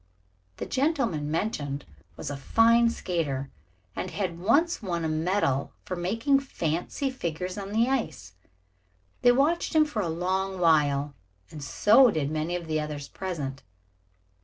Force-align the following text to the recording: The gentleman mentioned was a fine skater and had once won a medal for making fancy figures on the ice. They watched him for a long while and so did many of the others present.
The 0.57 0.65
gentleman 0.65 1.29
mentioned 1.29 1.85
was 2.17 2.31
a 2.31 2.35
fine 2.35 2.89
skater 2.89 3.51
and 3.95 4.09
had 4.09 4.39
once 4.39 4.81
won 4.81 5.05
a 5.05 5.07
medal 5.07 5.73
for 5.85 5.95
making 5.95 6.39
fancy 6.39 7.11
figures 7.11 7.55
on 7.55 7.71
the 7.71 7.87
ice. 7.87 8.33
They 9.21 9.31
watched 9.31 9.75
him 9.75 9.85
for 9.85 10.01
a 10.01 10.09
long 10.09 10.59
while 10.59 11.13
and 11.51 11.63
so 11.63 12.09
did 12.09 12.31
many 12.31 12.55
of 12.55 12.65
the 12.65 12.79
others 12.79 13.09
present. 13.09 13.61